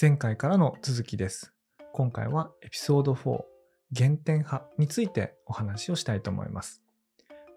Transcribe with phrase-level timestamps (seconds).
[0.00, 1.52] 前回からの続きです。
[1.92, 3.44] 今回はエピソード4、
[3.96, 6.82] 原点派についてお話をしたいと思います。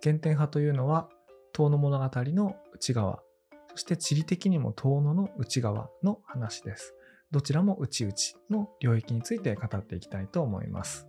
[0.03, 1.09] 原点派というのは、
[1.51, 3.23] 遠野物語の内側、
[3.71, 6.93] そして地理的にも遠野の内側の話です。
[7.31, 8.13] どちらも内々
[8.51, 11.07] の領域について語っていきたいと思います。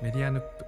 [0.00, 0.67] メディアヌップ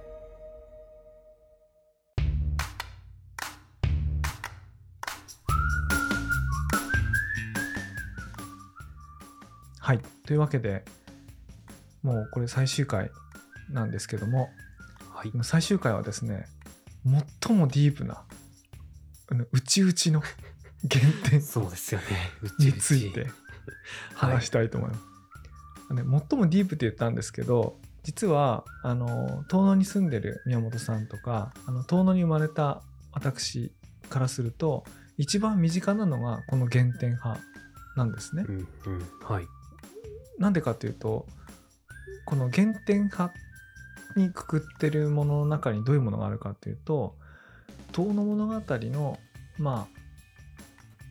[10.31, 10.85] というわけで、
[12.03, 13.11] もうこれ最終回
[13.69, 14.49] なんですけども、
[15.13, 15.31] はい。
[15.43, 16.45] 最終回はですね、
[17.43, 18.23] 最もディープな、
[19.51, 20.21] 内々の
[20.89, 22.05] 原点 そうですよね。
[22.59, 23.31] についてはい
[24.35, 25.01] 話したいと思います。
[25.95, 33.73] ね、最もディープって言ったんですけど、実は、あの、遠野に住んでる宮本さんとか、あの遠野に生まれた私
[34.09, 34.85] からすると、
[35.17, 37.37] 一番身近なのがこの原点派
[37.97, 38.45] なんですね。
[38.47, 39.05] うんうん。
[39.21, 39.47] はい。
[40.41, 41.27] なんでかというと
[42.25, 43.33] この原点派
[44.15, 47.15] にくくってるものの中にどういうものがあるかというと
[47.93, 49.19] 「遠野物語の」
[49.57, 50.01] まあ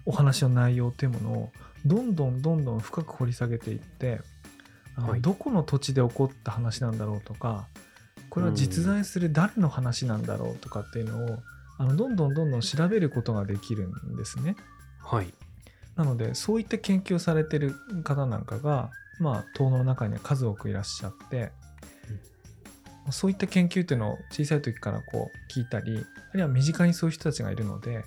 [0.04, 1.52] お話の内容というものを
[1.86, 4.20] どんどんどんどん深く掘り下げていって
[4.96, 7.68] あのはいどこの土地で起こった話なんだろうとか
[8.28, 11.38] これは実在する誰の話なんだろうとかっていうのを
[11.78, 14.56] あのどんどんどんどん調べることができるんですね。
[14.98, 15.32] はい。
[15.96, 21.52] なのでそういった研究をされてる方なんかがまあ遠野の中には数多くいらっしゃって、
[23.10, 28.04] そういった研究っていうのを小さい時からこう聞いたりあるいは身近にそういう人たちがいるので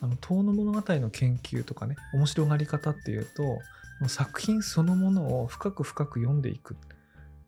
[0.00, 3.60] あの遠野物語の研究とかね面白がり方っていうとも
[4.06, 6.76] う作品そのものを深く深く読んでいく。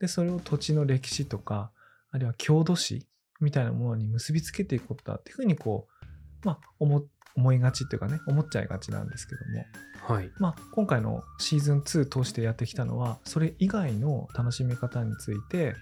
[0.00, 1.72] でそれを土地の歴史とか
[2.12, 3.06] あるいは郷土史
[3.41, 5.98] みたいなものに結びつけていくことだっていうふうにこう
[6.44, 7.05] まあ思
[7.36, 9.64] 思いがちっていうかね思っちゃいがちなんですけども
[10.08, 10.31] はい。
[10.39, 15.74] まあ、今回のシーズン2通してやってきたのはそれ以外の楽しみ方について、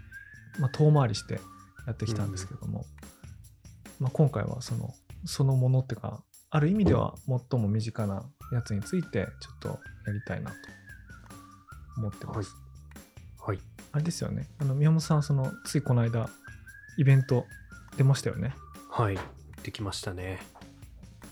[0.59, 1.35] まあ、遠回りして
[1.87, 2.85] やってきたんですけども、
[4.01, 4.93] まあ、今回はその
[5.25, 7.15] そのものっていうかある意味では
[7.51, 10.57] 最も身近なやつについてちょっとやりたいなと
[11.99, 12.53] 思ってます。
[13.41, 13.61] はい。
[13.93, 16.29] あれですよねあの宮本さんそのついこの間
[16.99, 17.47] イベント
[17.97, 18.55] 出ましたよね。
[18.91, 19.19] はい。
[19.67, 20.39] できましたね。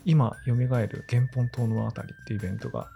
[0.04, 2.88] 今よみがえる原本遠野あたりっていうイベントが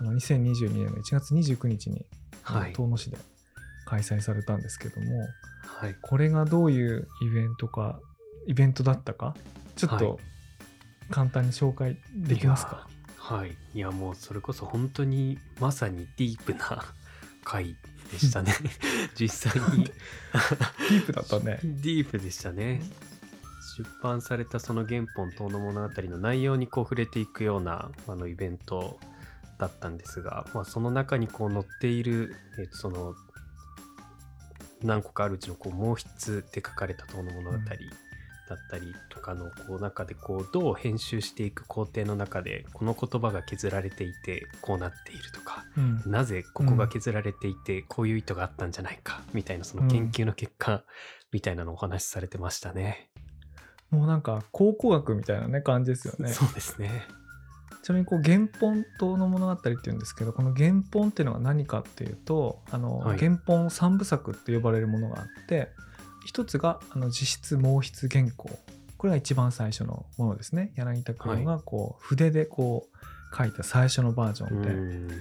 [0.00, 2.06] あの2022年の1月29日に
[2.72, 3.18] 遠野市で
[3.84, 5.28] 開催されたんですけども、
[5.66, 5.94] はい。
[6.00, 8.00] これがどういうイベントか
[8.46, 9.36] イベントだったか
[9.76, 10.18] ちょっはいと
[11.10, 13.54] 簡単に紹介できますか、はい。
[13.74, 16.82] いや、もうそれこそ本当にまさにディープな
[17.44, 17.76] 回
[18.10, 18.54] でしたね。
[19.14, 22.80] 実際にディープだったね ディープでしたね。
[23.76, 28.98] 出版されたその原本遠の物語の内容にこう触れていくようなあのイベント
[29.58, 33.14] だったんですが、まあ、その中にこう載っている、えっとその
[34.82, 50.84] 何個かあるうちのこう毛筆で書かれた遠の物語だったりとかのこう中でこうどう編集していく工程の中でこの言葉が削られていてこうなっているとかうんなぜここが削られていてこういう意図があったんじゃないかみたいなその研究の結果
[51.32, 53.10] みたいなのをお話しされてましたね。
[53.90, 56.28] もうなんか考古学みたいなね感じですよね。
[56.30, 57.06] そうですね。
[57.82, 63.18] ちなみにこう原本島の物語っていうんですけどこの原本っていうのが何かっていうとあの、はい。
[63.18, 65.68] 原本三部作って呼ばれるものがあって
[66.24, 68.50] 一つがあの実質毛筆原稿。
[68.98, 70.72] これが一番最初のものですね。
[70.74, 75.08] 柳田君がこう筆でこう書いた最初のバージョンで,、うん。
[75.08, 75.14] で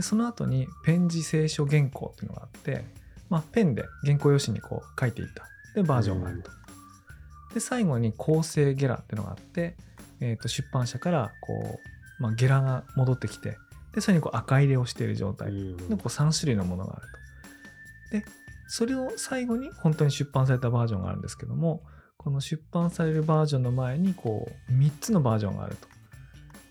[0.00, 2.84] その後にペン字聖書原稿っていうのがあって、
[3.28, 5.44] まあ、ペンで原稿用紙にこう書いていった。
[5.74, 6.50] でバージョンがあると。
[7.54, 9.76] で最後に構成ゲラっていうのがあって、
[10.20, 11.80] えー、と出版社からこ
[12.18, 13.56] う、まあ、ゲラが戻ってきて
[13.94, 17.06] でそれにこう赤入れをしている状態うんのこう3種類のものがある
[18.10, 18.18] と。
[18.18, 18.24] で
[18.68, 21.82] それを最後に本当に出版されたバージョンがあるんですけども
[22.16, 25.88] この出版されるバージョンの前にこう3つのバージョンがあると。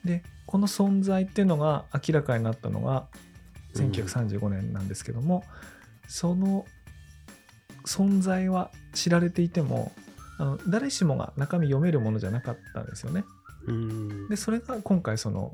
[0.05, 3.07] でこの存在っていうのが明らかになったのが
[3.75, 5.43] 1935年なんですけども、
[6.07, 6.65] その
[7.85, 9.91] 存在は知られていても
[10.39, 13.25] あの誰しもが中身読めるものじゃなかったんですよね。
[13.67, 15.53] うんでそれが今回その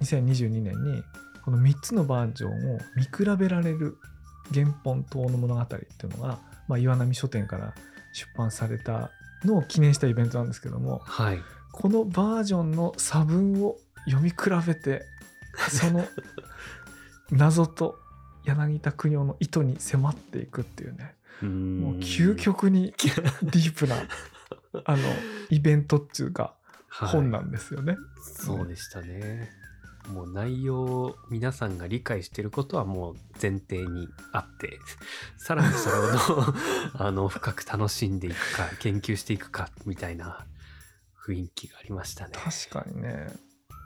[0.00, 1.02] 2022年に
[1.44, 3.98] この3つのバージョンを見比べられる
[4.52, 7.74] 原本島の物語っていうのが、まあ、岩波書店から
[8.12, 9.10] 出版された
[9.44, 11.40] のを記念したイベントなんですけどもはい。
[11.72, 14.36] このバージョンの差分を読み比
[14.66, 15.06] べて
[15.68, 16.06] その
[17.30, 17.98] 謎と
[18.44, 23.96] 柳田国夫の意図に迫っていくっていうねももう究極にディープな
[24.84, 25.02] あの
[25.50, 26.54] イベントっていうか
[26.88, 27.96] 本なんですよね。
[28.22, 29.50] そうでしたね。
[30.08, 34.78] もう内容を皆さんが理解してることはもう前提にあって、
[35.38, 36.54] さらにそれをどう
[36.98, 40.46] あの深く楽しんでいくか、研究していくかみたいな
[41.24, 42.32] 雰囲気がありましたね。
[42.34, 43.32] 確かにね。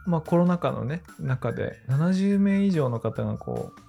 [0.07, 3.81] まあコロナ禍のね中で70名以上の方がこう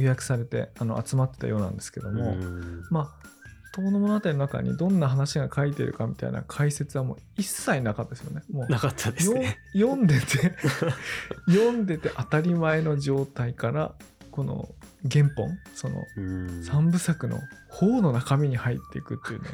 [0.00, 3.30] 予約されてあの集まってたようなんですけども、うんまあ
[3.72, 8.42] 遠野物語の中にどんな話が書いてるかみたいな解説はもう一切なかったですよね。
[8.50, 9.58] もうなかったですよね。
[9.72, 10.56] 読んでて
[11.46, 13.94] 読んでて当たり前の状態から
[14.32, 14.74] この
[15.10, 17.38] 原本そのうん三部作の
[17.68, 19.48] 法の中身に入っていくっていうね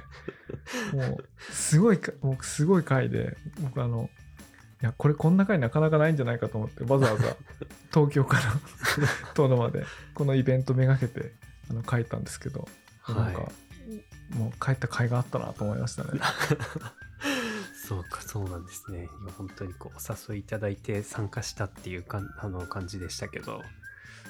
[1.08, 4.08] もうすごいかもうすごい回で僕あの
[4.82, 7.36] いやこれこんな回なかなかないんじゃないかと思ってわざわざ
[7.92, 8.42] 東京から
[9.34, 11.32] 遠野までこのイベントめがけて
[11.70, 12.68] あの書いたんですけど、
[13.08, 13.48] なんかは
[14.30, 16.10] もう帰った甲斐があったなと思いましたね。
[17.88, 18.98] そうか、そうなんですね。
[18.98, 23.62] いや本当にこうお誘いいただいて参加したっていうかあの感じでしたけど、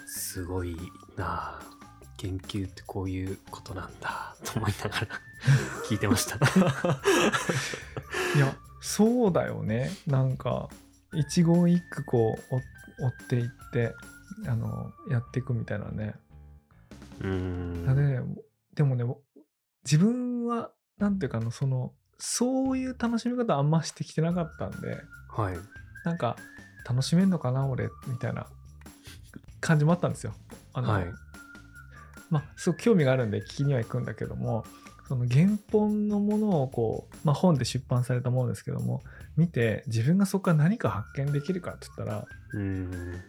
[0.07, 0.77] すごい
[1.17, 1.61] なあ
[2.19, 5.09] 研究ってこういうことなんだと思いながら
[5.89, 6.37] 聞いてました。
[8.37, 10.69] いやそうだよねなんか
[11.13, 12.61] 一言一句こう追
[12.99, 13.95] 追っていって
[14.47, 16.15] あのやっていくみたいなね。
[17.21, 17.87] うん。
[17.87, 18.21] だね
[18.75, 19.05] でもね
[19.85, 25.01] 自分はなんていうかあのそのそういう楽しみ方あんましてきてなかったんで
[25.31, 25.57] はい。
[26.05, 26.37] なんか
[26.89, 28.47] 楽しめんのかな俺みたいな
[29.61, 30.35] 感じもあったんですよ。
[30.73, 31.07] あのはい。
[32.31, 34.65] まあすごく興味があるんで聞きには行くんだけども
[35.09, 39.03] その原本のものをこう、まあ、本で出版されたものですけども
[39.37, 43.21] 見て自分がそこから何か発見できるかって言ったらうん。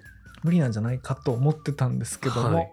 [0.43, 2.71] 無理なんじゃないかと思ってたんですけども、はい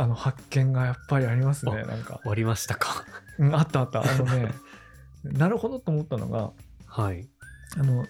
[0.00, 3.04] あの発見がやっぱりありますねあなんか、終わりましたか。
[3.36, 4.54] うん、あったあったあのね
[5.24, 6.52] なるほどと思ったのが
[6.86, 7.28] はい。
[7.76, 8.06] あの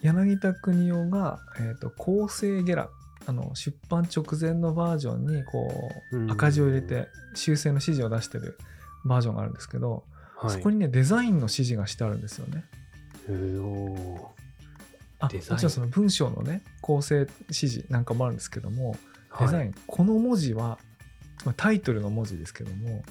[0.00, 2.90] 柳田国夫が、えーと「構成ゲラ」
[3.24, 5.70] あの出版直前のバージョンにこ
[6.10, 8.58] うんう赤字を入れて修正の指示を出してる
[9.04, 10.04] バージョンがあるんですけど、
[10.36, 10.50] はい。
[10.50, 12.64] そこにねデザインの指示がしてあるんですよね。
[15.18, 18.96] あもちろんその文章のね構成指示なんかもあるんですけども
[19.38, 20.78] デザイン、はいこの文字は
[21.38, 23.04] つまりタイトルの文字ですけども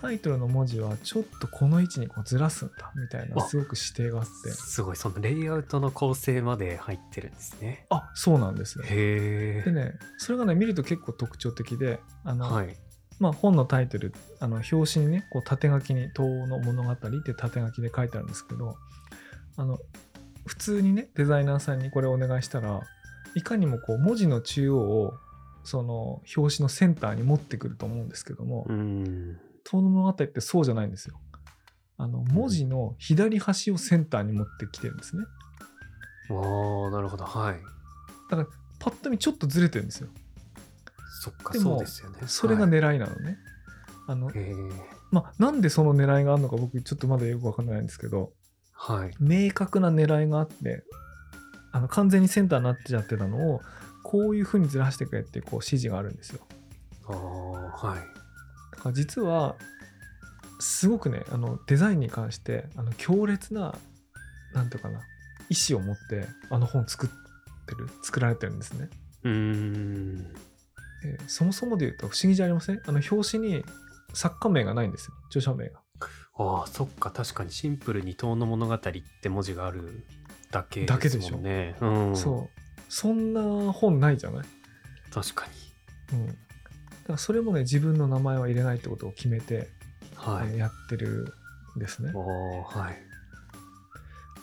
[0.00, 7.86] タイトルの文字はちょっとこの位置にこうずらすんだみたいなあすごく指定があってすごい、そのレイアウトの構成まで入ってるんですね。
[7.90, 8.84] あそうなんですよ。
[8.84, 9.62] へえ。
[9.62, 12.76] でねそれがね見ると結構特徴的であの、はい。
[13.20, 18.76] まあ、本のタイトルあの表紙にねこう縦書きに「東の物語」って縦書きで書いてあるんですけど
[19.56, 19.78] あの
[20.46, 22.80] 普通にねデザイナーさんにこれをお願いしたら
[23.34, 25.12] いかにもこう文字の中央を
[25.64, 29.38] その表紙のセンターに持ってくると思うんですけどもうん。
[29.68, 31.20] 「東の物語」ってそうじゃないんですよ。
[31.98, 35.24] あの文字の左端をセンターに持ってきてるんですね。
[36.30, 37.24] ああ、なるほど。
[37.24, 37.60] はい。
[38.30, 40.08] だからパッと見ちょっとずれてるんですよ。
[41.10, 42.18] そっか、でもそうですよね。
[42.26, 43.38] それがはい狙いなのね。
[44.06, 44.54] あのへえ。
[45.10, 48.32] まあ、なんでその狙いがあるのか僕ちょっとまだよくわかんないんですけど
[48.72, 49.14] はい。
[49.20, 50.84] 明確な狙いがあって
[51.72, 53.60] あの完全にセンターになっちゃってたのを
[54.02, 56.40] こういう風にずらしてくれってこう指示があるんですよ
[57.08, 57.98] ああ、はい。
[58.76, 59.56] だから実は
[60.60, 63.74] すごくねあのデザインに関してあの強烈な
[64.54, 65.00] なんていうかな
[65.48, 67.10] 意思を持ってあの本作っ
[67.66, 68.88] てる作られてるんですね
[69.24, 70.26] うー
[71.08, 71.16] ん。
[71.16, 72.80] でそもそもで言うと不思議じゃありません？
[72.86, 73.64] あの表紙に
[74.14, 75.80] 作家名がないんですよ著者名が
[76.38, 77.10] ああ、そっか。
[77.10, 80.06] 確かにシンプルに遠の物語って文字がある
[80.50, 81.76] だけだけでしょですもんね。
[81.80, 82.16] うん。
[82.16, 84.46] そうそんな本ないじゃない？
[85.12, 85.46] 確か
[86.12, 86.18] に。
[86.18, 86.38] うん、だか
[87.08, 89.68] らそれもね自分の名前は入れないってことを決めて、
[90.16, 90.48] はい。
[90.52, 91.34] えーやってる
[91.76, 92.10] んですね。
[92.14, 92.90] は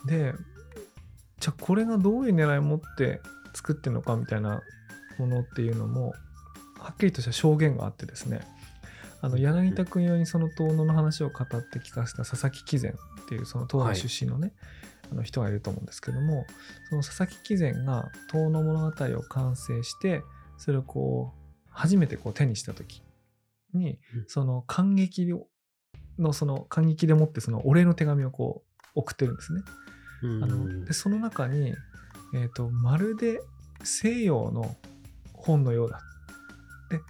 [0.05, 0.07] い。
[0.07, 0.33] で
[1.39, 3.21] じゃあこれがどういう狙いを持って
[3.53, 4.61] 作ってるのかみたいな
[5.17, 6.13] ものっていうのも
[6.79, 8.41] はっきりとした証言があってですね
[9.21, 12.93] あの柳田国夫にその遠野の話を語って聞かせた佐々木貴善
[13.23, 14.53] っていうその東野出身のね、
[15.11, 16.45] あの人がいると思うんですけども
[16.89, 20.21] その佐々木貴善が遠野物語を完成して
[20.57, 23.01] それをこう初めてこう手にした時
[23.73, 24.25] にうん。
[24.27, 25.27] その感激
[26.17, 28.63] のその感激でもってそのお礼の手紙をこ
[28.95, 29.61] う送ってるんですね。
[30.23, 30.43] うん。
[30.43, 31.73] あのでその中に、
[32.33, 33.39] えーと「まるで
[33.83, 34.75] 西洋の
[35.33, 36.01] 本のようだ」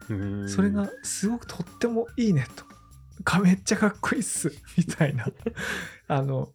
[0.09, 2.65] うんそれがすごくとってもいいねと。
[3.23, 5.25] かめっちゃかっこいいっす みたいな
[6.07, 6.53] あの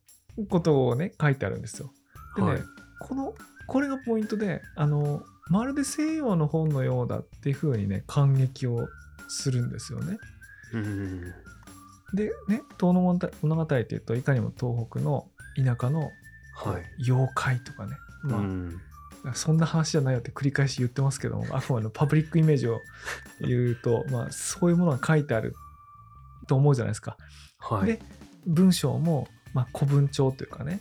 [0.48, 1.92] ことをね書いてあるんですよ。
[2.36, 2.62] でね、はい
[3.00, 3.34] この
[3.66, 8.88] これがポイントであのまるで西洋の本のようだっていう風にね感激を
[9.28, 10.18] するんですよね。
[10.72, 11.20] うん。
[12.14, 16.10] でね「遠野物語」っていうといかにも東北の田舎の
[16.54, 17.02] はい。
[17.08, 18.80] 妖怪とかね、まあうん
[19.34, 22.80] そんな話じゃないよって繰り返し言ってますけども あくまでもパブリックイメージを
[23.40, 25.54] 言うと、まあ、そういうものが書いてある
[26.48, 27.16] と思うじゃないですか。
[27.58, 27.86] はい。
[27.86, 28.00] で
[28.46, 30.80] 文章も、まあ、古文帳というかね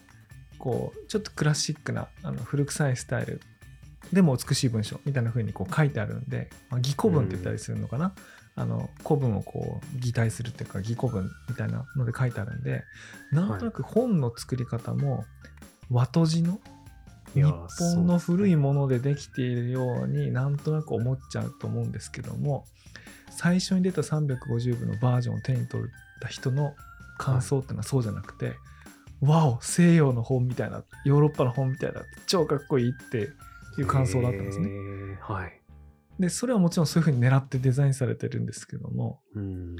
[0.57, 3.41] こうちょっとクラシックなあの古臭いスタイル
[4.11, 8.13] でも美しい文章みたいな風にこう書いてあるんで、まあ、擬古文って言ったりするのかな、
[8.55, 12.83] あの古文をこう擬態するっていうか擬古文みたいなので書いてあるんで
[13.31, 15.25] なんとなく本の作り方も
[15.89, 16.59] 和とじの
[17.33, 22.65] 日本の古いものでできているようになんとなく思っちゃうと思うんですけども
[23.29, 25.87] 最初に出た350部のバージョンを手に取っ
[26.21, 26.75] た人の
[27.17, 28.55] 感想っていうのはそうじゃなくて、
[29.21, 33.29] わお西洋の本みたいなヨーロッパの本みたいな超かっこいいって
[33.79, 34.69] いう感想だったんですね。
[35.21, 35.61] はい。
[36.19, 39.75] でそれはもちろんそういうふうに狙ってデザインされてるんですけども、うん。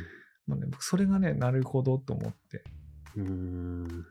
[0.48, 2.64] まあね、僕それがねなるほどと思って
[3.18, 4.06] うん。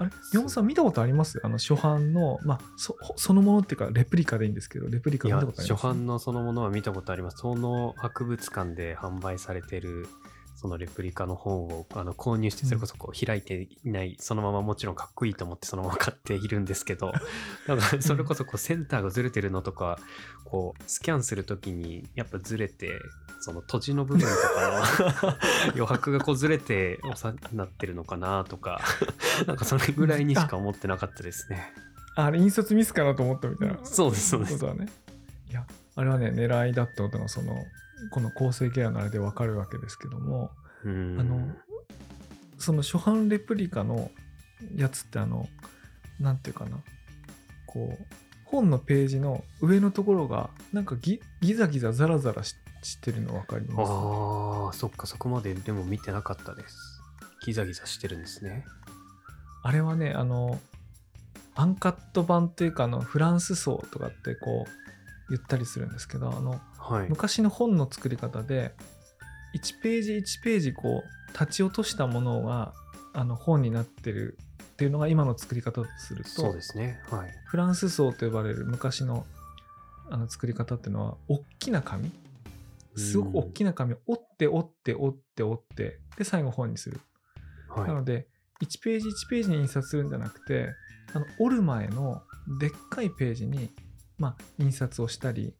[0.00, 0.10] あれ？
[0.32, 1.40] 山本さん見たことあります？
[1.44, 5.82] あの初版の、まあ、そそのものっていうかレプリカでいいんですけどレプリカ見たことあります？
[5.82, 7.36] 初版のそのものは見たことあります。
[7.38, 10.08] その博物館で販売されてる、
[10.56, 17.12] そのレプリカの本をあの購入して、それこそこう開いていない、そのままもちろんかっこいいと思ってそのまま買っているんですけど、
[17.66, 19.98] だからそれこそこうセンターがずれてるのとか、
[20.44, 22.92] こうスキャンするときにやっぱずれて、
[23.40, 28.80] その閉じの部分とかの 余白がこうずれて収なってるのかなとか、
[29.46, 31.72] なんかそれぐらいにしか思ってなかったですね。
[32.16, 34.52] ああれ印刷ミスかなと思ったみたいなそうです、そうです。
[34.54, 34.88] ことはね
[35.48, 35.66] いや
[35.96, 37.54] あれはね狙いだったことがその
[38.10, 40.50] この構成ケアのあれでわかるわけですけども
[40.84, 41.54] うんあの
[42.58, 44.10] その初版レプリカの
[44.76, 45.48] やつってあの
[46.18, 46.78] なんていうかな
[47.66, 48.04] こう
[48.44, 53.90] 本のページの上のところがなんかギギザギザザラザラししてるの分かります？
[53.90, 57.02] ああ、そっか、そこまででも見てなかったです。
[57.44, 58.64] ギザギザしてるんですね。
[59.62, 60.58] あれはねあの
[61.54, 67.08] アンカット版っていうかあのフランス層とかってこう言ったりするんですけどあのはい。
[67.08, 68.74] 昔の本の作り方で
[69.54, 72.72] 1ページ1ページこう立ち落としたものが
[73.12, 77.00] あの本になってるっていうのが今の作り方とするそうとですね。
[77.10, 77.30] はい。
[77.44, 79.26] フランス層と呼ばれる昔の
[80.10, 82.10] あの作り方っていうのは大きな紙
[83.00, 87.00] すごく大きな紙を折って折って折って折ってで最後本にする。
[87.68, 87.88] はい。
[87.88, 88.28] なので
[88.62, 90.70] 1ページ1ページに印刷するんじゃなくて
[91.14, 92.22] あの折る前の
[92.58, 93.70] でっかいページに、
[94.18, 95.54] まあ、印刷をしたり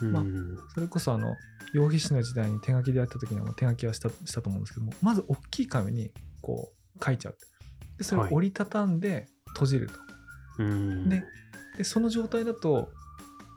[0.00, 1.36] まあうんそれこそあの
[1.72, 7.36] 羊皮紙の時代に手書きでやった時にはもう手書きはしたしたと思うんですけどもまず大きい紙にこう書いちゃう。
[7.98, 8.34] でそれをはい。
[8.34, 9.94] 折りたたんで閉じると、
[10.58, 11.08] うん。
[11.08, 11.22] で
[11.76, 12.90] でその状態だと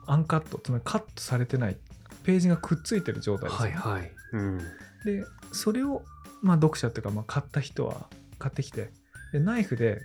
[0.06, 1.78] アンカットつまりカットされてない
[2.24, 4.12] ページがくっついてる状態ですよね、はいはい。
[4.32, 4.58] うん。
[5.04, 6.02] でそれを、
[6.42, 8.90] まあ、読者っていうか、まあ、買った人は買ってきて
[9.32, 10.00] でナイフで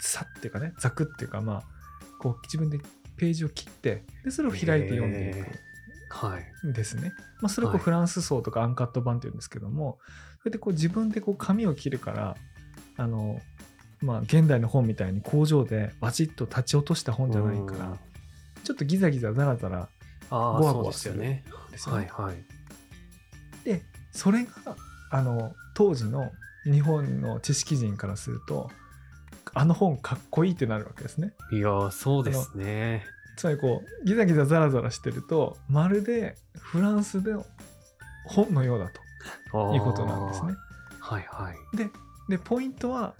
[0.00, 1.62] さっていうかねザクっていうかまあ
[2.20, 2.78] こう自分で
[3.16, 5.68] ページを切ってでそれを開いて読んでいくへ
[6.10, 6.66] はい。
[6.66, 7.12] んですね。
[7.40, 9.98] まあ、それをこうはいフランス層とかアンカット版っていうんですけども、
[10.38, 12.36] それでこう自分でこう紙を切るから
[12.96, 13.40] あの、
[14.00, 17.98] まあ、現代の本みたいに工場でバチッと立ち落とした本じゃないからうん
[18.64, 19.88] ちょっとギザギザザラザラ
[20.30, 21.44] ゴワそうでゴワするね。
[21.70, 22.08] ですよね。
[22.12, 22.36] はいはい。
[23.64, 23.82] で
[24.12, 24.76] それが
[25.10, 26.30] あの当時の
[26.64, 28.70] 日本の知識人からすると
[29.54, 31.34] あの本かっこいいってなるわけですね。
[31.52, 33.04] いやー、そうですね。
[33.36, 37.34] つまりこうギザギザザラザラしてるとまるでフランスで
[38.26, 38.90] 本のようだ
[39.52, 40.54] ということなんですね。
[41.00, 41.76] はいはい。
[41.76, 41.88] で
[42.28, 43.14] でポイントは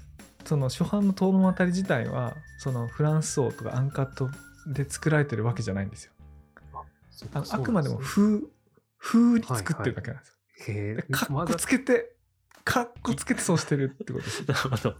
[0.44, 4.28] その初版の遠野渡り自体はそのフランス層とかアンカット
[4.66, 6.12] で作られてるわけじゃないんですよ。
[7.32, 8.40] あのあくまでも風
[8.98, 10.34] 風に作ってるだけなんですよ。
[10.36, 12.18] なんですねへでえわざかっこつけて
[12.64, 14.42] かっこつけてそうしてるってことです。
[14.46, 14.94] なるほど。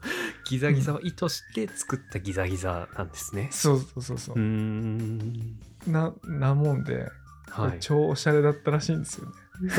[0.47, 3.51] ギザギザを意図して作ったギザギザなんですね。
[3.53, 4.41] そうそうそうそううー。
[4.43, 5.59] ん。
[5.87, 7.09] ななもんで、
[7.51, 7.79] はい。
[7.81, 9.33] 超おしゃれだったらしいんですよね。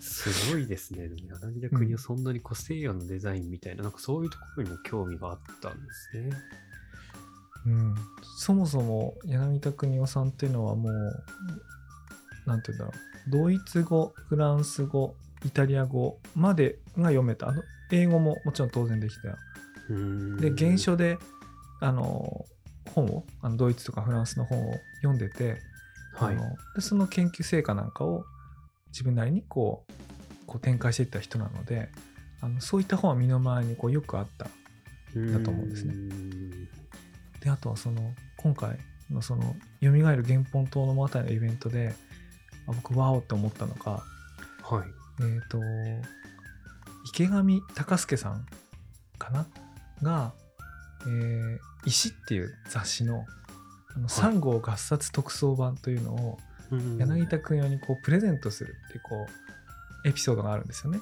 [0.00, 1.08] すごいですね。
[1.08, 6.30] でも柳田国はそんなにこう西洋のデザインみたいな、なんかそういうところにも興味があったんですね。
[7.66, 7.94] うん、
[8.38, 10.92] そもそも柳田国夫さんっていうのはもう
[12.46, 12.92] なんて言うんだろ
[13.26, 13.30] う。
[13.30, 17.48] ドイツ語フランス語イタリア語までが読めた。
[17.48, 19.28] あの英語ももちろん当然できた。
[19.28, 19.36] よ
[20.40, 21.18] で原書で
[21.80, 22.44] あの
[22.94, 25.56] 本をあのドイツとかフランスの本を読んでて、
[26.14, 26.36] はい。
[26.36, 26.38] あ。
[26.38, 28.24] のでその研究成果なんかを
[28.88, 29.92] 自分なりにこう
[30.46, 31.88] こう展開していった人なので
[32.40, 34.48] あのそういった本は身の回りにこうよくあった。
[35.14, 35.94] だと思うんですね
[37.46, 38.76] であとはその今回
[39.08, 41.94] のその「よみがえる原本島の物語」のイベントで
[42.66, 44.02] あ僕ワオって思ったのが
[44.62, 44.88] はい。
[45.20, 45.60] えっ、と
[47.06, 48.44] 池上隆介さん
[49.16, 49.46] かな？
[50.02, 50.32] が
[51.02, 53.24] えー石っていう雑誌の
[53.94, 56.38] あの3号合冊特装版というのを
[56.72, 59.24] うん柳田君用にこうプレゼントするっていうこ
[60.04, 60.98] うエピソードがあるんですよね。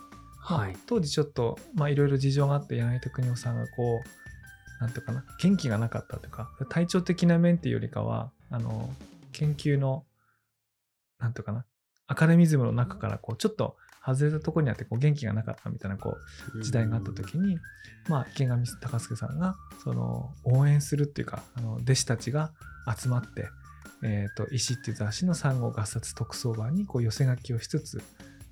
[0.51, 0.77] まあはい。
[0.87, 4.24] 当時ちょっとまあいろいろ事情があって柳田邦夫さんがこう
[4.85, 8.91] なんていうかな元気がなかったというか体調的な面っていうよりかはあの
[9.33, 10.05] 研究の
[11.19, 11.65] なんていうかな
[12.07, 16.19] アカデミズムの中からこうちょっと外れたところにあってこう元気がなかったみたいなこ
[16.55, 17.57] う時代があった時に、
[18.11, 22.53] まあ、池上隆介さんがその応援するっていうかあの弟子たちが
[22.95, 23.49] 集まって
[24.05, 28.03] 「えー、と石」っていう雑誌の産後合冊特装版にこう寄せ書きをしつつ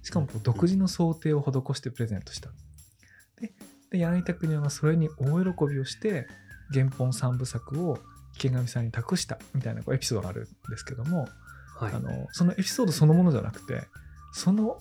[0.02, 2.48] しかもこう独自の想定を施してプレゼントした。
[3.38, 3.52] で
[3.92, 6.26] で柳田国夫がそれに大喜びをして
[6.72, 7.98] 原本3部作を
[8.34, 11.28] 池上さんに託したみたいなこうエピソードがあるんですけども、
[11.76, 13.82] はいあのそのエピソードそのものじゃなくて
[14.32, 14.78] その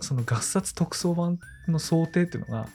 [0.00, 2.68] その合冊特装版の想定っていうのが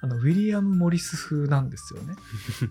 [0.00, 2.14] あのウィリアム・モリス風なんですよね。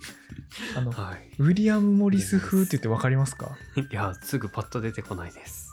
[0.75, 1.31] あのはい。
[1.37, 3.55] ウィリアム・モリス風って言って分かりますか？
[3.75, 5.69] いや、すぐパッと出てこないです。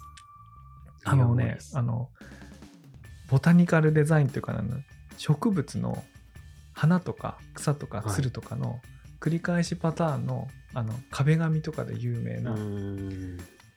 [1.05, 2.11] あのねあの
[3.31, 4.83] ボタニカルデザインっていうかあの
[5.17, 6.05] 植物の
[6.77, 8.81] 花とか草とかはいつるとかの
[9.19, 12.55] 繰り返しパターンの,、あの壁紙とかで有名な。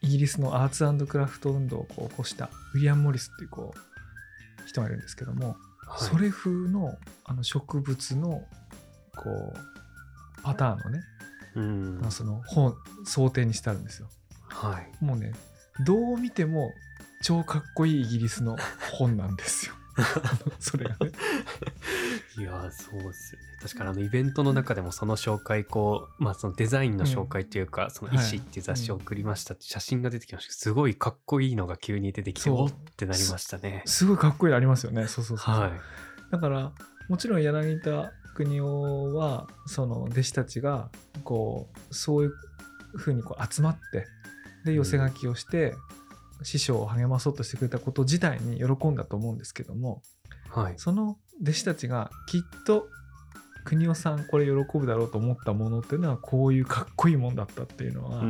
[0.01, 5.55] イギリスのアーツクラフト運動をこう起こしたウィリアム・モリスっていうこう人がいるんですけども、はい
[5.97, 8.43] それ風のあの植物の
[9.15, 10.99] こうパターンのね、
[11.55, 12.75] うんまあ、その本
[13.05, 14.07] 想定にしてあるんですよ。
[14.49, 15.03] はい。
[15.03, 15.33] もうね
[15.83, 16.71] どう見ても
[17.23, 18.55] 超かっこいいイギリスの
[18.93, 19.73] 本なんですよ。
[20.59, 21.11] それがね。
[22.39, 23.47] いやーそうですよね。
[23.61, 30.53] 確かにあのイベントの中でもその紹介こう、まあそのデザインの紹介っていうか、そのはい石っていう雑誌を送りましたって写真が出てきました。
[30.53, 33.83] すごいかっこいいのが急に出てきて、おっってなりましたね。
[33.85, 35.07] すごいかっこいいのありますよね。
[35.07, 35.61] そうそうそうそう。
[35.61, 35.71] はい。
[36.31, 36.71] だから
[37.09, 40.89] もちろん柳田国夫はその弟子たちが
[41.23, 42.33] こうそういう
[42.95, 44.07] ふうにこう集まって
[44.63, 45.73] で寄せ書きをして、
[46.43, 50.01] 師匠を励まそうとしてくれたこと自体に喜んだと思うんですけども
[50.49, 50.73] はい。
[50.77, 52.87] その弟子たちがきっと
[53.65, 58.23] 国夫さんこれ喜ぶだろうと思ったものっていうのはこういうかっこいいもんだったっていうのは、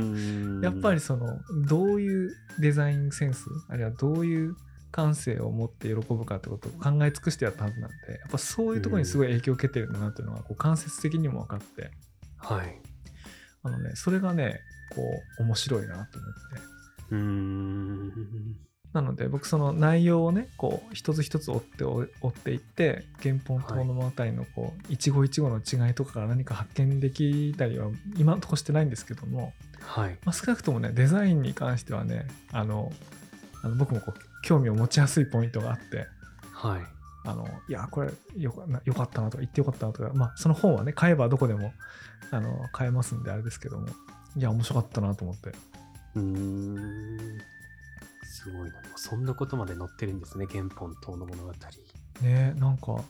[0.63, 4.55] やっぱりそのどういうデザインセンスあるいはどういう
[4.91, 11.91] 感性を持って喜ぶかってことを考え尽くしてやったはずなんでやっぱそういうところにすごい影響を受けてるんだなっていうのがこう間接的にも分かって
[12.37, 12.81] はい。
[13.61, 14.59] あのねそれがね
[14.95, 15.01] こ
[15.39, 16.15] う面白いなと思って
[17.11, 18.68] うーん。
[18.93, 30.17] なので僕その内容をねこう一つ一つ追って追っていって原本と物語のこう一期一会の違いとかから何か発見できたりは今のところしてないんですけども、はい。
[30.25, 32.91] まあ、少なくともねデザインに関してはねあの
[33.61, 36.07] あの僕もこう興味を持ちやすいポイントがあって
[36.51, 36.81] はい。
[37.25, 38.53] あのいやこれよ
[38.85, 41.73] よかったなとか言ってよかったなとか、まあ、その本はね買えばどこでも
[42.31, 43.87] あの買えますんであれですけども
[44.35, 45.49] いや面白かったなと思って
[46.15, 47.39] うーん。
[48.29, 48.81] すごいな。
[48.81, 50.45] でもそんなことまで載ってるんですね。
[50.45, 51.53] 原本等の物語。
[52.21, 53.03] ねなんか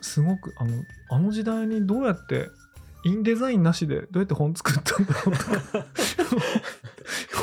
[0.00, 2.48] すごくあのあの時代にどうやって
[3.04, 5.86] インデザインなしでどうやって本作ったんだろうとか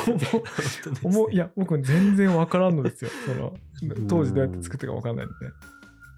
[0.10, 3.54] 思う思ういや僕全然わからんのですよその
[4.08, 5.34] 当時どうやって作ったかわかんないんで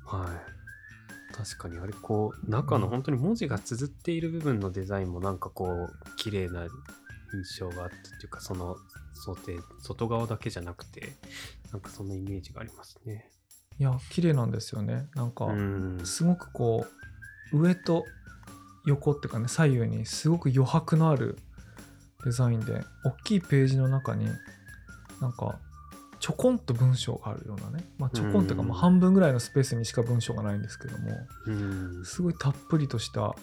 [0.06, 0.54] はい。
[1.34, 6.66] 確かにあれこう中の本当に文字が綴っている部分のデザインもなんかこう綺麗な
[7.37, 8.77] 印象があったっていうかその
[9.14, 11.16] 想定外側だけじゃなくて
[11.73, 13.31] なんかそんなイメージがありますね。
[13.79, 16.01] いや綺麗なんですよねなんか、うん。
[16.05, 16.87] すごくこ
[17.53, 18.05] う上と
[18.87, 21.38] 横っていうかね左右にすごく余白のある
[22.25, 24.27] デザインで大きいページの中に
[25.20, 25.59] なんか
[26.20, 31.11] ちょこんと文章があるようなね、まあ、ちょこんというかうんまあ半分ぐらいのスペースにしか文章がないんですけども
[31.47, 32.05] うん。
[32.05, 33.35] すごいたっぷりとした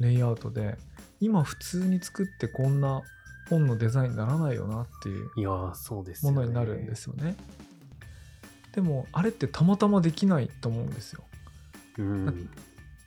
[0.00, 0.76] レイアウトで
[1.20, 3.02] 今普通に作ってこんな
[3.50, 6.36] 本のデザインにならないよなっていういやーそうですよね。
[6.36, 7.36] ものになるんですよね。
[8.72, 11.24] でもあれってたまたまできないと思うんですよ。
[11.98, 12.48] うん。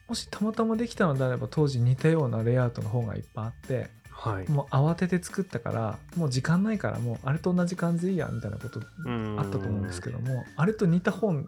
[0.10, 4.50] もしたまたまできたのであれば当時似たようなレイアウトの方がいっぱいあってはい。
[4.52, 11.46] もう慌てて作ったからもう時間ないからもうあれと同じ感じでいいやみたいなことうんあったと思うんですけどもあれと似た本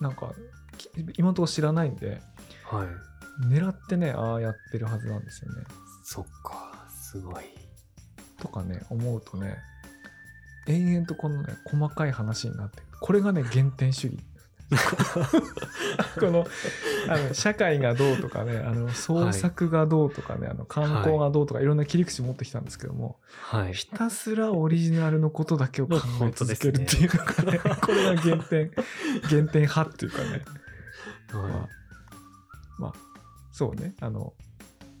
[0.00, 0.32] なんか
[0.76, 2.20] き今のところ知らないんで
[2.64, 2.88] はい。
[3.48, 5.62] 狙ってねああやってるはずなんですよね。
[6.04, 6.86] そっか。
[6.90, 7.44] すごい。
[8.42, 9.56] とかね思うとね
[10.66, 14.18] 延々とこのね細かい話になってるこれがね原点主義
[16.18, 16.46] この
[17.08, 23.18] あの社会がどうとかねあの創作がどうとかね、あの観光がどうとかいろんな切り口持ってきたんですけども、
[23.50, 23.74] はい。
[23.74, 28.70] ひたすらオリジナルのことだけを考え続けるっていうのがねこれが原点
[29.24, 30.42] 原点派っていうかね
[31.34, 31.68] まあは
[32.78, 32.92] まあ
[33.52, 34.32] そうねあの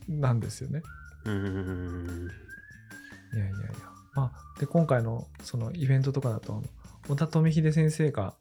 [0.06, 0.82] なんですよね。
[1.24, 2.30] うーん。
[3.34, 3.66] いやいやいや。
[4.14, 6.62] まあ、で、今回のそのイベントとかだと、
[7.08, 8.34] 小田富秀先生が、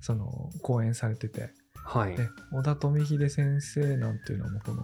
[0.00, 2.16] その、講演されてて、はい。
[2.16, 4.82] で、小田富秀先生なんていうのはもうこの、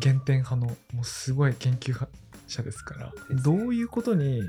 [0.00, 1.94] 原点派の、もうすごい研究
[2.46, 4.42] 者ですから、どういうことに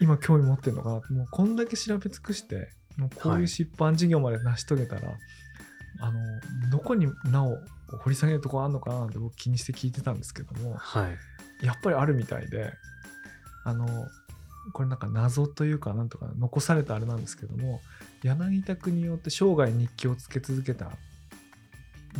[0.00, 5.12] 今興味持ってるのか、もうこんだけ調べ尽くして、もうこういう出版事業まで成し遂げたら、
[6.00, 6.20] あの、
[6.70, 7.58] どこになお
[7.98, 11.64] 掘り下げるところあるのかなって僕気にして聞いてたんですけども、はい。
[11.64, 12.72] やっぱりあるみたいで、
[13.66, 14.08] あの、
[14.72, 17.80] これなんか謎というか、なんとか残されたあれなんですけども、
[18.22, 20.90] 柳田国によって生涯日記をつけ続けたん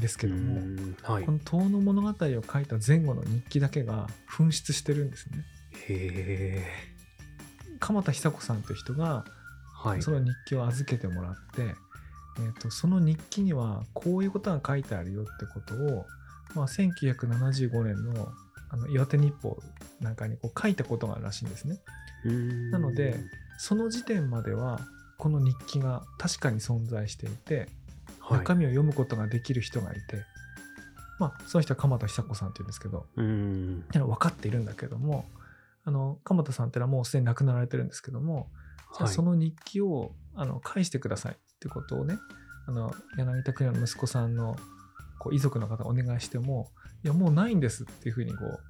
[0.01, 0.61] ですけども、
[1.03, 1.33] はいこ。
[1.33, 5.45] の遠野物語を書いた前後の日記だけが紛失してるんですね。
[5.89, 7.77] へえ。
[7.79, 9.25] 鎌田久子さんという人が
[9.73, 10.03] はい。
[10.03, 11.75] その日記を預けてもらって、
[12.39, 16.07] えー、とその日記にはこういうことが書いてあるよってことを、
[16.55, 18.33] まあ、1975年の
[18.69, 19.59] あの岩手日報
[20.01, 21.79] なんかにこう書いたことがあるらしいんですね。
[22.71, 23.17] なので、
[23.59, 24.81] その時点までは
[25.19, 27.69] この日記が確かに存在していて
[28.27, 30.25] はい、中身を読むことができる人がいて、
[31.19, 33.07] まあその人は鎌田久子さんっていうんですけど
[34.09, 35.25] 分かっているんだけども
[35.85, 38.49] あの鎌田さんってのはもうすでに亡くなられてるんですけども
[38.93, 39.15] じゃあはい。
[39.15, 42.19] その日記をあの返してくださいってことをね
[42.67, 44.57] あの柳田国の息子さんの
[45.19, 46.69] こう遺族の方がお願いしても
[47.05, 48.61] いやもうないんですっていうふうにこう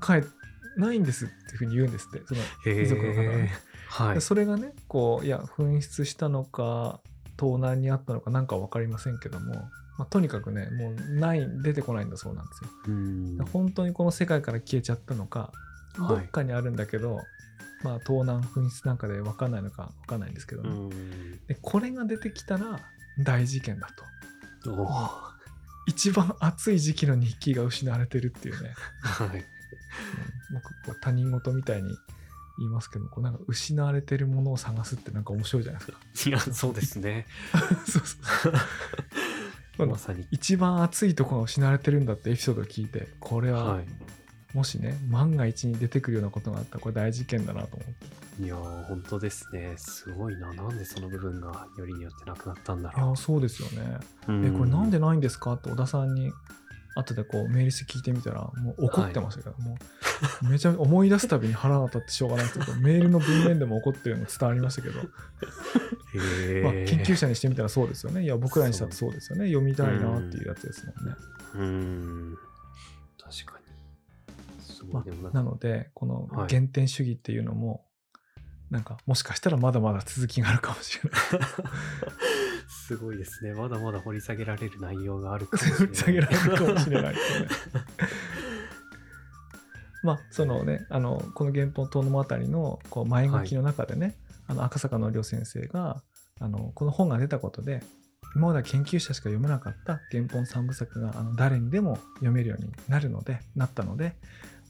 [0.00, 0.24] 返
[0.76, 3.30] ないんですっていうふうに言うんですってそのへ遺族の方が。
[3.88, 4.20] はい。
[4.20, 7.00] それがねこういや紛失したのか
[7.36, 9.54] 盗難にあったのかなんか分かりませんけども、
[9.98, 13.46] まあ、とにかくねもうない出てこないんだそうなんですよ。
[13.52, 15.52] 本当にこの世界から消えちゃったのか、
[15.96, 16.08] はい。
[16.08, 17.20] どっかにあるんだけど、
[17.84, 22.80] まあ盗難紛失なんかで分かんないのか分かんないんですけどうね、ーでこれが出てきたら
[23.20, 23.88] 大事件だ
[24.64, 24.70] と
[25.86, 29.28] 一番熱い時期の日記が失われてるっていうね、はい。
[29.28, 29.44] うん
[30.52, 31.96] 僕こう他人事みたいに
[32.58, 37.26] 言いますけどこうなんか失われてるものを探すってなんか面白いじゃないですかいや、そうですね。
[37.88, 40.26] そうそう まさに。
[40.30, 43.86] 一番熱いところが失われてるんだってエピソードを聞いてこれははい。
[44.54, 47.88] もしね、万が一に出てくるようなことがあったらこれ大事件だなと思っ
[48.38, 49.74] ていやー、本当ですね。
[49.76, 50.52] すごいな。
[50.54, 53.98] なんでその部分がよりによってなくなったんだいやろそうですよね。
[54.28, 54.46] う。
[54.46, 55.54] えこれなんでなないんですか？
[55.54, 56.32] って小田さんに
[56.96, 59.76] 後でこうメールして聞いてみたらもう怒ってましたけど、も
[60.42, 71.16] うめちゃめちゃ思い出すたびに腹が立ってしょうがないってこと メールの文面でも怒ってるの伝わりましたけど、へまあ、研究者者にしてみたらそうですよねいや僕らにしたらそうですよね読みたいなっていうやつですもんね。
[71.54, 72.38] うーん。
[73.20, 73.63] 確かに。
[74.86, 75.10] すごまい。
[75.10, 77.84] でもあ、なのでこのはい原点主義っていうのも、
[78.70, 81.20] なんかもしかしたらまだまだ続きがあるかもしれない。
[82.68, 83.54] すごいですね。
[83.54, 85.86] まだまだ掘り下げられる内容があるかもしれない。
[85.86, 87.20] 掘り下げられるかもしれないね。
[90.04, 94.16] まあそのねあのこの原本遠野物語のこう前書きの中でね、
[94.46, 96.02] あの赤坂のり先生が
[96.40, 97.82] あのこの本が出たことで
[98.34, 104.16] 今までは研究者しか読めなかった原本三部作があの誰にでも読めるようになるのでなったので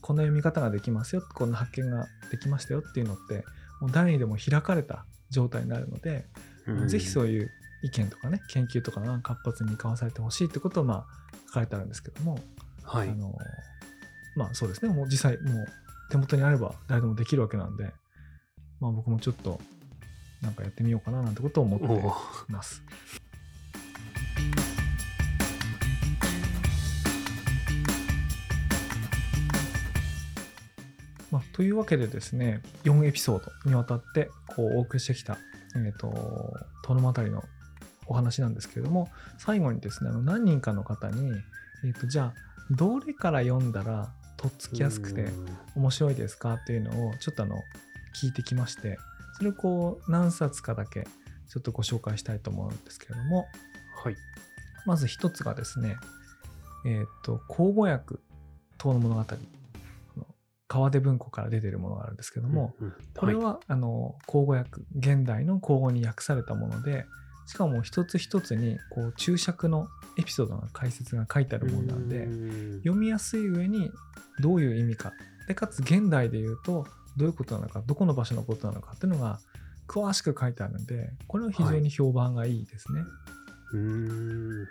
[0.05, 3.43] こんな読み方ができますよこんな発見ができましたよっていうのって
[3.81, 6.27] もう誰にでも開かれた状態になるので、
[6.67, 7.49] うんぜひそういう
[7.83, 12.39] 意見とかね研究とかが活発に交わされてほしいってことをまあ書かれてあるんですけども、
[12.83, 13.13] はいあ。
[13.13, 13.35] の
[14.35, 15.67] まあそうですねもう実際もう
[16.11, 17.91] 手元にあれば誰でもできるわけなんで、
[18.79, 19.59] まあ、僕もちょっと
[20.41, 22.83] なんかやってみようかななんてことを思っています。
[31.55, 35.37] というわけでですね4エピソードにわたってこうお送りしてきた
[35.73, 36.09] 「えー、と
[36.83, 37.43] 遠野物語」の
[38.07, 41.31] お話なんですけれども最後にですねあの何人かの方に、
[41.85, 42.33] えー、とじゃあ
[42.71, 47.55] どれから読んだらとっつきやすくてうん面白いですかっていうのをちょっとあの
[48.21, 48.99] 聞いてきまして
[49.37, 51.07] それをこう何冊かだけ
[51.47, 53.47] ちょっとご紹介したいと思うんですけれども
[54.03, 54.15] はい。
[54.85, 55.95] まず一つがですね
[56.85, 58.15] えっ、と口語訳
[58.77, 59.23] 遠の物語
[60.67, 67.05] 川出文庫から出ているものがあるんですけども、うんうんこれは、あの口語訳現代の口語に訳されたもので
[67.47, 73.91] しかも一つ一つにこう注釈のエピソードの解説が書いてあるものなんで、うん読みやすい上に
[74.41, 75.13] どういう意味か
[75.47, 76.85] でかつ現代で言うと
[77.17, 79.39] どういうことなのかどこの場所のことなのかっていうのが
[79.87, 83.01] 詳しく書いてあるんでこれは非常に評判がいいですね。
[83.73, 84.67] うーん。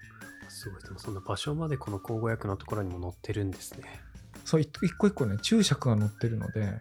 [0.49, 0.83] すごい。
[0.83, 4.01] でもそんな場所までこの口語訳のところにも載ってるんですね。
[4.45, 6.81] そう一一個一個ね注釈が載ってるので。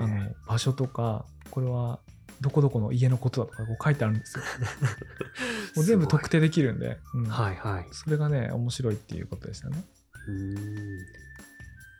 [0.00, 2.00] あの場所とかこれは
[2.40, 4.44] どこどこの家のことだとかこう書いてあるんですよ。
[5.76, 7.86] もう全部特定できるんで、うんはいはい。
[7.92, 9.84] それがね面白いっていうことでしたね。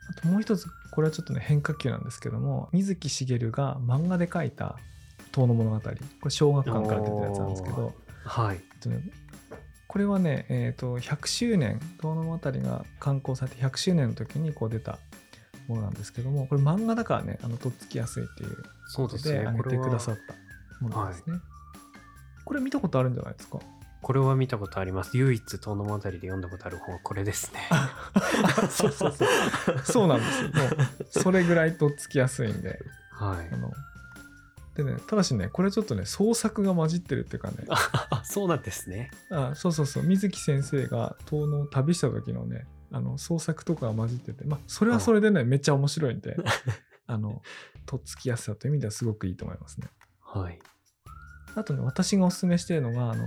[0.09, 4.77] あともう一つこれはちょっとね変化球なんですけども水木しげるが漫画で書いた
[5.31, 5.97] 「遠野物語」これ
[6.29, 8.55] 小学館から出たやつなんですけどはい。
[8.55, 9.03] えっとね
[9.89, 14.99] これはね、えー、と100周年遠野物語が刊行されて100周年の時にこう出た
[15.67, 18.55] ものなんですけどもこれ漫画だからねあのとっつきやすいっていう
[18.95, 19.39] ことですね。
[19.39, 21.39] であげてくださったものですね。
[22.45, 23.59] これ見たことあるんじゃないですか？
[24.01, 25.17] これは見たことあります。
[25.17, 27.67] 唯一遠野物語で読んだことある本はこれですね。
[28.69, 29.27] そうそうそう。
[29.83, 30.49] そうなんですよ。
[30.49, 32.79] もうそれぐらいとっつきやすいんで。
[33.11, 33.57] はいあ。
[33.57, 33.71] の
[34.83, 39.11] でね、ただしね、これちょっとね、創作が混じってるっていうかね、あ、 そうなんですね。
[39.29, 46.37] あそうそうそう、水木先生が遠野を旅した時のね、あの創作とかが混じってて、まあ、それはそれでね、めっちゃ面白いんで、
[47.07, 47.41] あの、
[47.85, 49.87] とっつきやすさという意味ではすごくいいと思いますね。
[50.21, 50.59] はい。
[51.55, 53.25] あとね、私がおすすめしているのが、あの、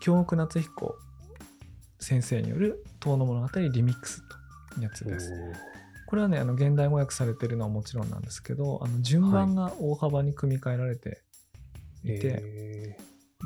[0.00, 0.96] 京極夏彦
[2.00, 4.22] 先生による遠野物語リミックス
[4.74, 5.32] というやつです。
[6.08, 11.22] これはね、あの現代語訳されてるのはもちろんなんですけど、あの順番が大幅に組み替えられて
[12.02, 12.96] いて、え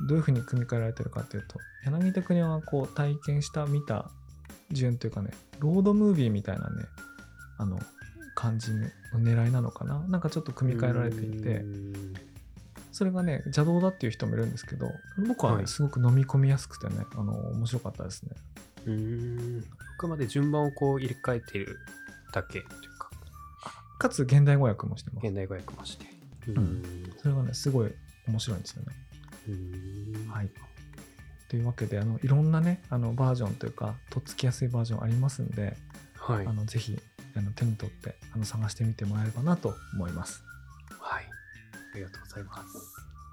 [0.08, 4.12] どういうふうに組み替えられてるかというと、柳田国はこう体験した、見た
[4.70, 6.84] 順というかね、ロードムービーみたいなね、
[7.58, 7.80] あの、
[8.36, 9.98] 感じの狙いなのかな？
[10.06, 11.64] なんかちょっと組み替えられていて、
[12.92, 14.88] それがね、邪道だっていう人もいるんですけど、
[15.26, 18.30] 僕はね、はいすごく飲み込みやすくてね、あの、面白かったですね。
[18.86, 19.64] うーん。
[19.80, 21.76] あくまで順番をこう入れ替えてる
[22.32, 23.10] だけというか、
[23.98, 25.26] かつ現代語訳もしてます。
[25.26, 26.06] 現代語訳もして。
[26.48, 26.82] ううん
[27.20, 27.94] それがね、すごい
[28.26, 28.92] 面白いんですよね。
[30.30, 30.50] はい。
[31.48, 35.76] というわけで、あのいろんなね、あのバージョンというか、とっつきやすいバージョンありますんで、
[36.18, 36.52] はいあ。
[36.52, 36.98] のぜひ
[37.36, 40.42] あの手に取ってあの探してみてもらえればなと思います。
[40.98, 41.24] はい。
[41.94, 42.92] ありがとうございます。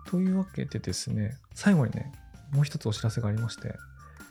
[0.09, 2.11] というわけでですね、最後にね、
[2.51, 3.75] もう一つお知らせがありまして、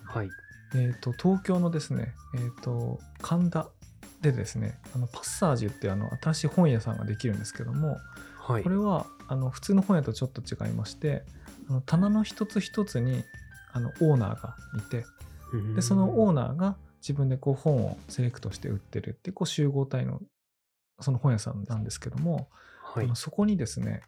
[0.04, 0.30] はい。
[0.74, 3.68] えー、と東京のですね、えー、と神田
[4.20, 7.98] でですね、あのパッサージュっていうあの新しい本屋さんができるんですけども、
[8.38, 8.68] はいこ。
[8.68, 11.22] れはあの普通の本屋とちょっと違いまして、
[11.68, 13.24] あの棚の一つ一つに
[13.72, 15.04] あのオーナーがいて、
[15.74, 20.20] でそのオーナーが自分でこう本をセレクトして売ってるっていうこう集合体の
[21.00, 22.48] その本屋さんなんですけども、
[22.82, 23.14] はいあの。
[23.14, 24.02] そこにですね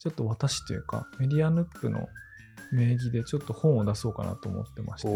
[0.00, 2.08] ちょっと私というかメディアヌップの
[2.72, 5.08] 名義でちょっと本を出そうかなと思ってまして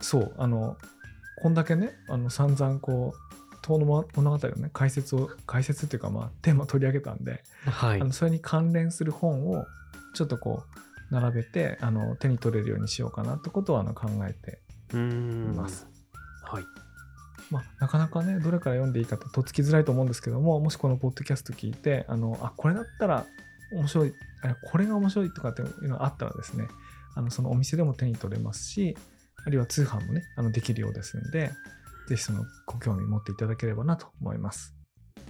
[0.00, 0.76] そうあの
[1.40, 4.06] こんだけねあの散々こう遠野物
[4.38, 8.12] 語のね解説を解説っていうかまあテーマ取り上げたんで、はいあの。
[8.12, 9.66] それに関連する本を
[10.14, 10.62] ちょっとこ
[11.10, 14.60] う並べてあの手に取れるようにしようかなってことをあの考えて
[14.94, 15.54] いん。
[15.54, 15.86] ます。
[16.44, 16.64] はい。
[17.50, 23.24] まあ、なかなかねどれから読んでいいかととっつきづらいと思うんですけどももしこのポッドキャスト聞いてあのあこれだったら
[23.72, 26.68] 面白いあこれが面白いとかっていうのがあったらですね
[27.14, 28.98] あのそのお店でも手に取れますし
[29.46, 31.52] あるいは通販もねあのできるようですんで
[32.08, 34.74] ぜひそのご興味持っていただければなと思います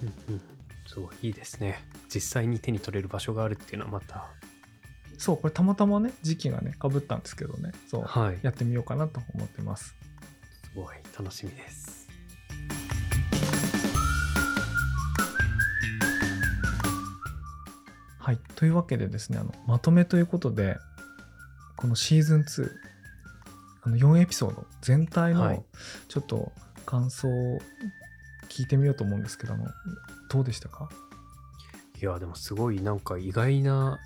[0.03, 0.41] うんうん。
[0.87, 1.85] すごいいいですね。
[2.13, 4.31] 実際に手に取れる場所があるっていうのはまた。
[5.19, 8.39] そうこれたまたまね時期がねかぶったんですけどねそうはい。
[8.43, 9.97] やってみようかなと思ってます
[10.63, 12.09] すごい楽しみです。
[18.19, 18.39] はい。
[18.57, 20.77] というわけでですね、あのまとめということで、
[21.77, 22.71] このシーズン2、
[23.89, 25.65] あの4エピソード全体のはい
[26.09, 26.53] ちょっと
[26.85, 27.59] 感想を
[28.51, 29.67] 聞いてみようと思うんですけども、
[30.31, 30.91] どうでしたか？
[32.01, 33.99] いや、でもすごいなんか意外な、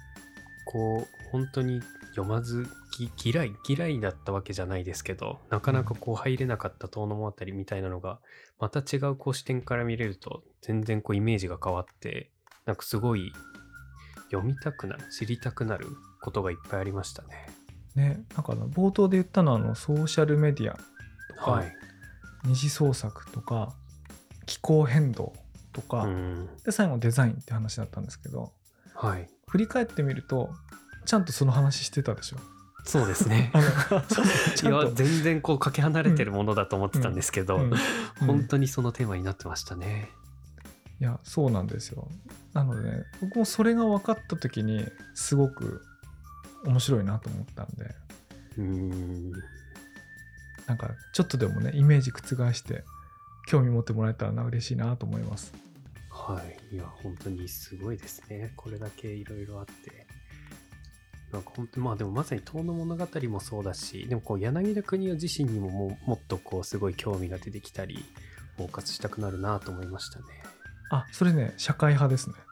[0.67, 8.19] こう、本当に読まずき嫌い、嫌いだったわけじゃないですけど、なかなかこう入れなかった遠野物語みたいなのが、
[8.59, 12.31] また違うこう視点から見れると、全然こうイメージが変わって、
[12.67, 13.33] なんかすごい
[14.31, 15.87] 読みたくなる、知りたくなる
[16.21, 17.47] ことがいっぱいありましたね。
[17.95, 20.77] ね、なんかあの冒頭で言ったのはあのソーシャルメディア
[21.35, 21.77] とか、はい。
[22.45, 23.73] 二次創作とか、
[24.47, 25.33] 気候変動
[25.73, 26.49] とか、うん。
[26.65, 28.53] で、最後デザインって話だったんですけど、
[28.95, 29.29] はい。
[29.47, 30.51] 振り返ってみると、
[31.05, 32.39] ちゃんとその話してたでしょ。
[32.85, 33.53] そうですね
[34.65, 37.79] いや全然こうかけ離れてるものだと思ってたんですけど、うんうん
[38.27, 40.11] 本当にそのテーマになってましたね。
[41.01, 42.07] いやそうなんですよ
[42.53, 45.85] なのでね僕もそれが分かった時にすごく
[46.65, 47.85] 面白いなと思ったんで
[48.59, 49.33] うーん。
[50.67, 52.85] なんかちょっとでもねイメージ覆して
[53.47, 55.53] 興味持ってもらえたらな嬉しいなと思います
[56.13, 56.77] はい。
[56.77, 58.53] いや、本当にすごいですね。
[58.55, 60.07] これだけいろいろあって。
[61.33, 68.05] なんか本当に、まあでもまさに遠野物語もそうだし、でもこう柳田国男自身にももうもっとこうすごい興味が出てきたり、
[68.57, 70.25] フォーカスしたくなるなと思いましたね。
[70.91, 72.52] あそれね社会派ですねう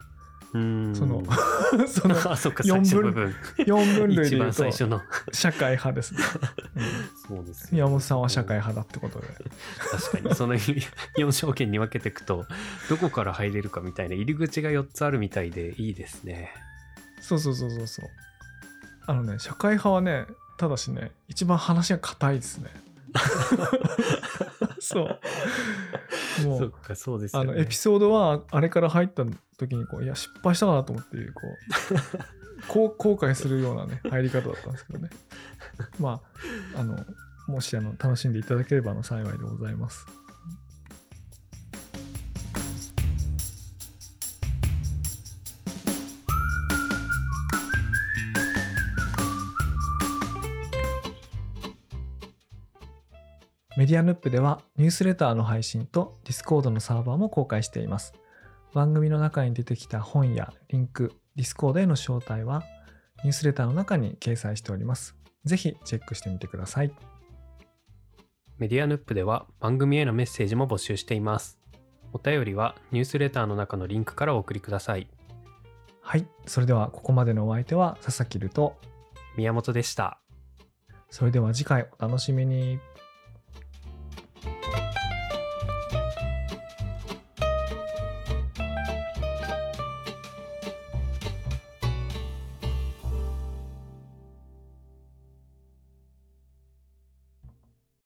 [0.53, 0.57] そ
[1.05, 1.23] の
[1.87, 3.35] そのあそっか四分分。
[3.59, 5.01] 4分類で一番言うと最初の。
[5.31, 6.19] 社会派ですね、
[7.27, 9.27] そうですうん、宮本さんは社会派だってことで。
[9.91, 10.35] 確かに。
[10.35, 12.45] その4証券に分けていくと
[12.89, 16.51] どこから入れるかみたいな入り口が4つあるみたいでいいですね。
[17.21, 18.09] そうそうそうそうそう。
[19.07, 20.25] あのね社会派はね
[20.57, 22.69] ただしね一番話が硬いですね
[24.81, 25.19] そう。
[26.47, 27.51] もそうっかそうですよね。
[27.51, 29.23] あのエピソードはあれから入った
[29.57, 31.41] 時にこういや失敗したかなと思ってこ
[32.63, 35.09] う こう後悔するようなね入り方だったんですけどね。
[35.99, 36.21] ま
[36.75, 37.05] ああの
[37.47, 40.05] もしあの楽しんでいただければの幸いでございます
[53.81, 58.13] メディアヌップではニュースレターの配信と Discord のサーバーも公開しています。
[58.75, 62.61] 番組の中に出てきた本やリンク、Discord への招待は
[63.23, 65.15] ニュースレターの中に掲載しております。
[65.45, 66.93] ぜひチェックしてみてください。
[68.59, 71.57] メディアヌップでは番組へのメッセージも募集しています
[72.13, 75.07] お便りはニュースレターの中のリンクからお送りください
[76.01, 78.77] はい、それではここまでのお相手は佐々木ると、
[79.35, 80.21] 宮本でした
[81.09, 82.79] それでは次回お楽しみに。